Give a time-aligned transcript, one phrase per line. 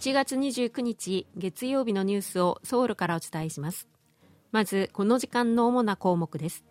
[0.00, 3.86] 1月29日月曜日のニュースをソウルからお伝えします。
[4.50, 6.64] まずこの時間の主な項目です。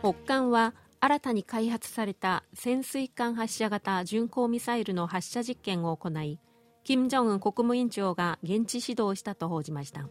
[0.00, 6.38] 北韓は新たに開発された潜水艦発射型巡航ミサイルの発射実験を行い
[6.84, 10.06] 金正恩国務委員長が現地指導したと報じました。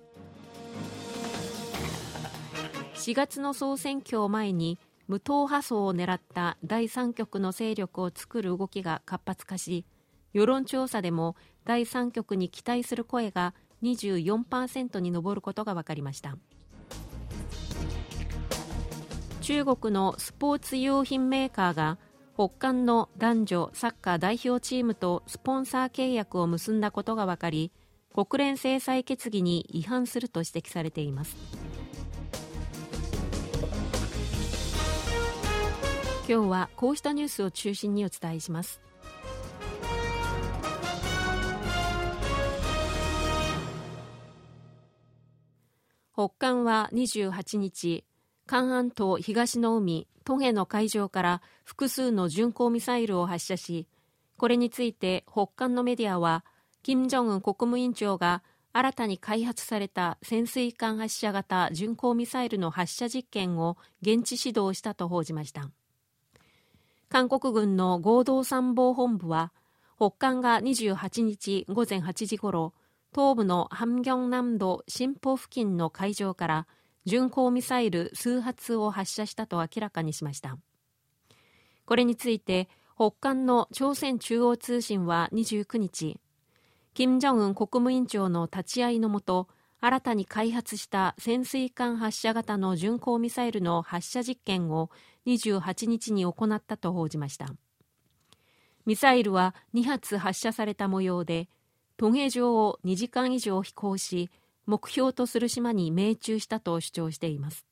[2.96, 9.86] 4月の総選挙を前に無党派層を狙った第三極の勢力を作る動きが活発化し
[10.34, 16.38] 世論調査でも第三極に期待する声が24%に上ることが分かりました。
[19.42, 21.98] 中国のスポーツ用品メーカーが
[22.36, 27.72] 北韓の男女サッカー代表チームとスポンサー契約を結んだことが分かり
[28.14, 31.36] 国連制裁決議に違反すると指摘されています。
[36.26, 38.80] 今日はこうしたニュースを中心にお伝えします。
[46.24, 48.06] 北韓は28日
[48.46, 53.90] 韓半島東の海トヘの海上から複数の巡航ミサイルを発射し
[54.38, 56.46] これについて北韓のメディアは
[56.82, 65.70] 金正恩国務委員長が新たに開発された潜水艦発射型巡航ミサイルの発射実験を現地指導したと報じました。
[67.10, 69.52] 韓国軍の合同参謀本部は
[69.98, 72.74] 北韓が28日午前8時ごろ
[73.14, 76.68] 東部のハムギョン南道新浦付近の海上から
[77.06, 80.58] 巡航ミサイル数発を発射したと明らかにしました。
[81.86, 86.18] これについて北韓の朝鮮中央通信は29日
[86.94, 89.48] 金正恩国務委員長の立ち会いのもと
[89.80, 94.90] 新たに開発した潜水艦発射型の巡航ミサイルの発射実験を
[95.28, 97.48] 28日に行ったと報じました。
[98.86, 101.50] ミサイルは2発発射された模様で
[102.04, 104.30] トゲ状を2時間以上飛行し
[104.66, 107.66] 目標とする島に命中したと主張しています。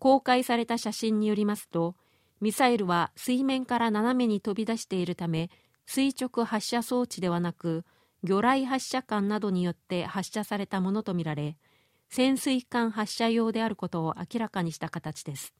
[0.00, 1.94] 公開された写真によりますと
[2.40, 5.48] ミサイルは水面から斜めに飛び出しているため
[5.86, 7.84] 垂直発射装置ではなく
[8.24, 11.56] 魚雷発射管などによって発射されたものとみられ
[12.08, 15.54] 潜水艦発射用であることを明らかにした形です。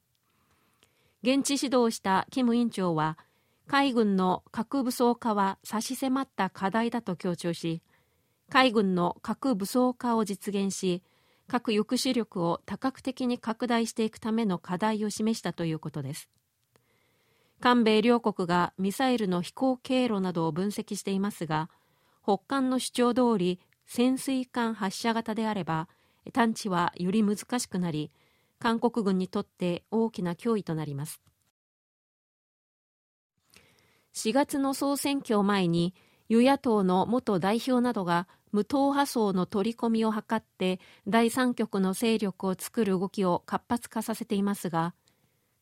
[1.22, 3.16] 現地指導したキム委員長は
[3.66, 7.82] 海軍の核武装化は差し迫った課題だと強調し
[8.50, 11.02] 海軍の核武装化を実現し
[11.48, 16.28] 核抑止力を多角的に拡大していくための課題を示したということです。
[17.60, 21.70] 韓米両国がミサイルの飛行経路などを分析していますが
[22.22, 25.88] 北韓の主張通り潜水艦発射型であれば
[26.32, 28.10] 探知はより難しくなり
[28.58, 31.20] 韓国軍にとって大きな脅威となります。
[34.14, 35.94] 4月の総選挙を前に
[36.28, 44.94] 与野党の元代表などが無党派層の取り込みを図って第三極の勢力を作る動きを活発化させていますが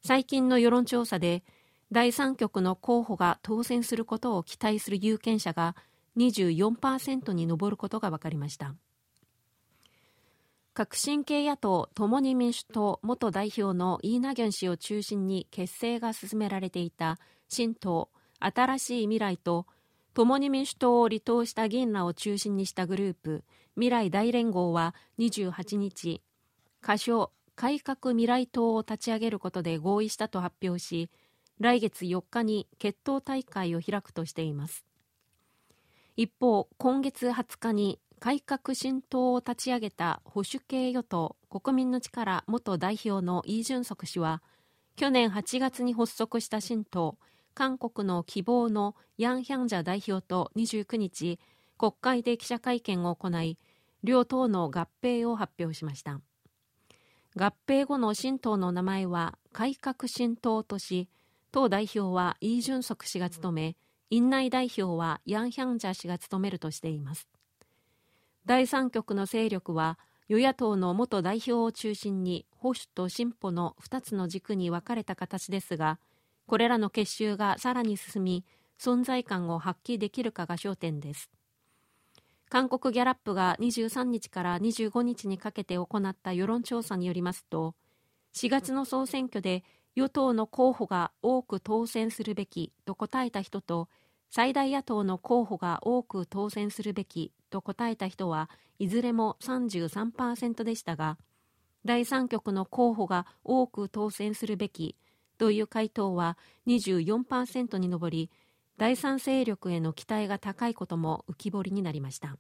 [0.05, 1.43] 最近の世論調査で
[1.91, 5.77] 第三極の候補が当選することを期待する有権者が
[6.17, 8.75] 24%に上ることが分かりました。
[10.75, 18.09] 革新系野党共に民主党元代表のイーナギョン氏を中心に結成が進められていた新党
[18.45, 19.67] 新しい未来と
[20.15, 23.45] 共に民主党を離党した議員らを中心にしたグループ
[23.75, 26.21] 未来大連合は28日
[26.81, 31.11] 仮称改革未来党を立ち上げることで合意したと発表し
[31.61, 34.85] 来月4日に決闘大会を開くとしています。
[36.17, 44.43] 一方今月20日に改革新党を立ち上げた保守系与党国民の力元代表のイ・ジュンソク氏は
[44.97, 47.17] 去年8月に発足した新党
[47.55, 51.39] 韓国の希望のヤン・ヒャンジャ代表と29日
[51.79, 53.59] 国会で記者会見を行い
[54.03, 56.21] 両党の合併を発表しました。
[57.37, 61.09] 合併後の新党の名前は改革新党とし
[61.51, 63.77] 党代表はイ・ジュンソク氏が務め
[64.11, 67.29] 院内代表はヤン・ヒャンジャ氏が務めるとしています。
[68.45, 75.99] 第三極の勢力は与野党の元代表を中心に保守と進歩の2つの軸に分かれた形ですが
[76.53, 78.45] これらの結集がさらに進み
[78.79, 81.31] 存在感を発揮できるかが焦点です。
[82.51, 87.75] 韓国ギャラップが23日から25日にかけて行った世論調査によりますと
[88.35, 89.65] 4月の総選挙で
[89.95, 93.89] 与党の候補が多く当選するべきと答えた人と
[94.29, 101.17] 最大野党の候補が多く当選するべきと答えた人はいずれも33%でしたが
[101.87, 104.97] 第三極の候補が多く当選するべき
[105.43, 108.31] という回答は24%に上り
[108.79, 112.39] 第三勢力への期待が高いことも浮き彫りになりました。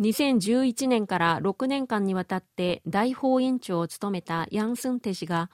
[0.00, 5.52] 2011年から6年間にわたって大法院長を務めたヤン・スンテ氏が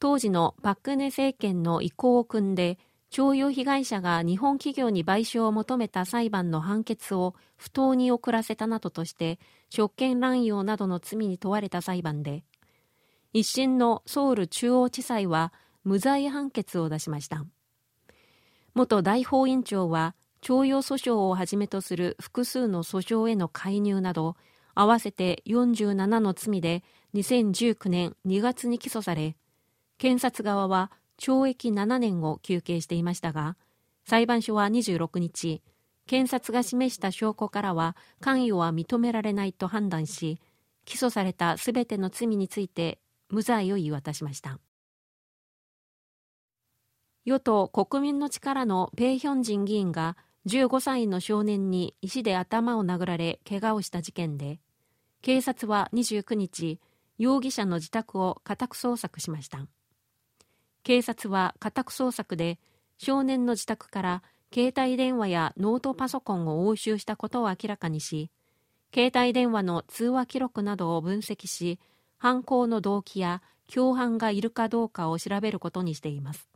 [0.00, 2.78] 当時のパク・クネ政権の意向を組んで
[3.14, 9.38] 徴用被害者が日本企業に賠償を求めた裁判の判決を不当に遅らせたなどとして
[9.70, 12.42] 職権乱用などの罪に問われた裁判で
[13.32, 15.52] 一審のソウル中央地裁は
[15.84, 17.44] 無罪判決を出しました。
[18.74, 24.34] 元大法院長は徴用訴訟をはじめとする複数の訴訟への介入など
[24.74, 26.82] 合わせて47の罪で
[27.14, 29.36] 2019年2月に起訴され
[29.98, 30.90] 検察側は
[31.20, 33.56] 懲役7年を求刑していましたが
[34.06, 35.62] 裁判所は26日
[36.06, 40.38] 検察が示した証拠からは関与は認められないと判断し
[40.84, 42.98] 起訴されたすべての罪について
[43.30, 44.60] 無罪を言い渡しました。
[47.24, 54.60] 与党国民の力のペイヒョンジン議員が15歳の少年に石で頭を殴られ怪我をした事件で
[55.22, 56.78] 警察は29日
[57.16, 59.66] 容疑者の自宅を家宅捜索しました。
[60.84, 62.58] 警察は家宅捜索で
[62.98, 64.22] 少年の自宅から
[64.52, 68.30] 携帯電話やノートパソコンを押収したことを明らかにし
[68.94, 71.80] 携帯電話の通話記録などを分析し
[72.18, 73.42] 犯行の動機や
[73.72, 76.48] 共犯がいるかどうかを調べることにしています。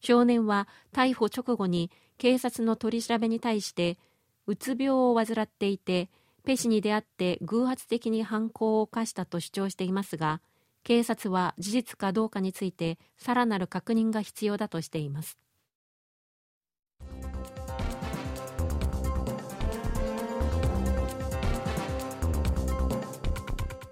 [0.00, 3.98] 少年は逮捕直後に警察の取り調べに対して
[4.46, 6.08] うつ病を患っていて
[6.44, 10.40] ペシに出会って偶発的に犯行を犯したと主張していますが
[10.88, 15.36] 警察は事実かどうかについてさらなる確認が必要だとしています。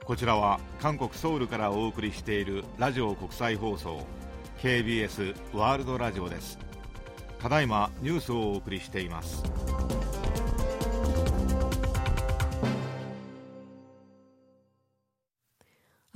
[0.06, 4.00] こちらは韓国ソウルからお送りしているラジオ国際放送
[4.62, 6.58] KBS ワールドラジオです。
[7.38, 9.42] ただいまニュースをお送りしています。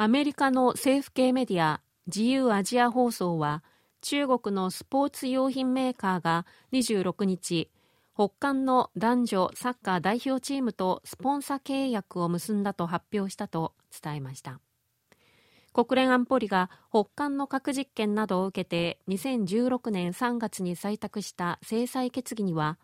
[0.02, 3.62] アメリカの政府系メディア自由アジア放送は
[4.00, 7.69] 中国のスポーツ用品メーカーが26日
[8.14, 14.58] 北韓の男女サッカー代表チームとスポンサー契約を結んだと発表したと伝えました。
[15.75, 22.79] 国連安保理が北韓の核実験などを受けて2016年3月に採択した制裁決議には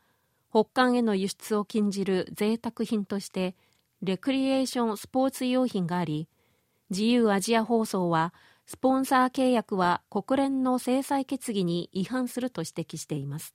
[0.50, 3.56] 北韓への輸出を禁じる贅沢品として
[4.02, 6.28] レクリエーションスポーツ用品があり
[6.90, 8.32] 自由アジア放送は
[8.66, 13.54] スポンサー契約は国連の制裁決議に違反すると指摘しています。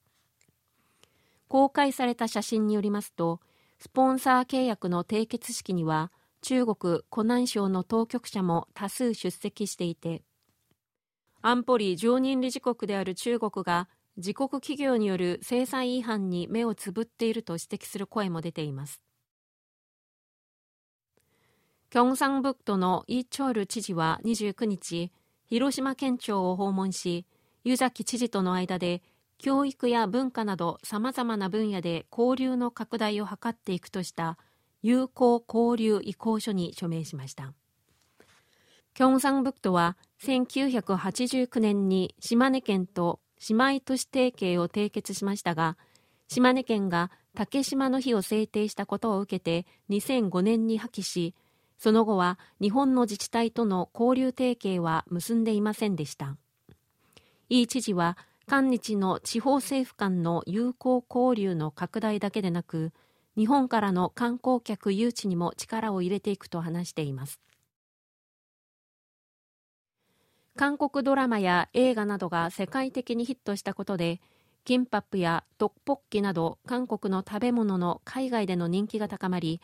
[1.48, 3.42] 公開された写真によりますと
[3.78, 6.12] スポンサー契約の締結式には
[6.42, 10.24] 中国湖南省の当局者も多数出席していて
[11.42, 19.02] 安保理常任理事国である中国が自国企業による制裁違反に目をつぶっていると指摘する声も出ています。
[21.92, 25.12] キョンサンブクトのイ・チョール知事は29日、
[25.48, 27.26] 広島県庁を訪問し、
[27.66, 29.04] 湯崎知事との間で
[29.38, 34.38] 教育や文化など様々な分野で交流の拡大を図っていくとした
[34.82, 37.52] 友好交流意向書に署名しました。
[38.94, 43.20] キョンサンブクトは1989年に島根県と
[43.50, 45.76] 姉妹都市提携を締結しましたが、
[46.30, 51.36] 島根県が竹島の日を制定したことを受けて2005年に破棄し、
[51.82, 56.38] その後は日本の自治体との交流提携は結んでいませんでした。
[57.50, 62.92] イ知事は、韓日の地方政府間の友好交流の拡大だけでなく、
[63.36, 67.40] 日本からの観光客誘致にも力を入れていくと話しています。
[70.56, 74.22] 韓国ドラマや映画などが世界的にヒットしたことで、
[74.66, 79.60] キンパップやトッポッキなど韓国の食べ物の海外での人気が高まり、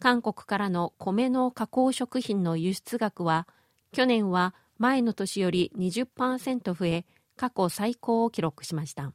[0.00, 3.46] 韓国からの米の加工食品の輸出額は
[3.92, 7.04] 去年は前の年より20%増え
[7.36, 9.12] 過去最高を記録しました。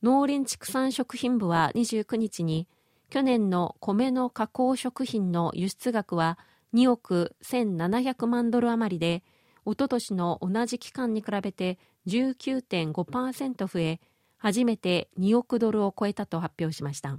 [0.00, 2.68] 農林畜産食品部は29日に
[3.10, 6.38] 去年の米の加工食品の輸出額は
[6.72, 9.24] 2億1700万ドル余りで
[9.64, 14.00] おととしの同じ期間に比べて19.5%増え
[14.36, 17.18] 初めて2億ドルを超えたと発表しました。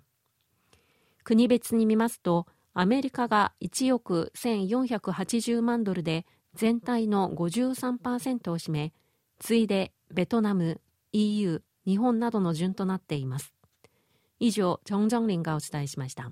[1.30, 8.94] 国別に見ますとアメリカが1億1480万ドルで全体の53%を占め
[9.38, 10.82] 次いでベトナム
[11.12, 13.54] EU 日本などの順となっています。
[14.40, 16.32] 以上チョン・ジョンリンがお伝えしました。